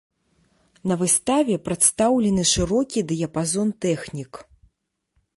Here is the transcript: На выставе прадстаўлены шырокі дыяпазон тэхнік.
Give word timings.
На 0.91 0.95
выставе 1.01 1.55
прадстаўлены 1.67 2.45
шырокі 2.53 3.03
дыяпазон 3.11 3.67
тэхнік. 3.85 4.41